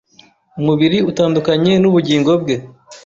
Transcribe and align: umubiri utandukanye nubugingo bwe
umubiri 0.59 0.97
utandukanye 1.09 1.71
nubugingo 1.81 2.31
bwe 2.41 2.55